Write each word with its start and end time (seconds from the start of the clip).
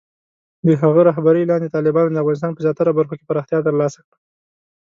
د 0.65 0.67
هغه 0.81 1.01
رهبرۍ 1.09 1.43
لاندې، 1.47 1.73
طالبانو 1.75 2.09
د 2.13 2.17
افغانستان 2.21 2.51
په 2.53 2.63
زیاتره 2.65 2.91
برخو 2.99 3.17
کې 3.17 3.27
پراختیا 3.29 3.59
ترلاسه 3.67 3.99
کړه. 4.05 4.17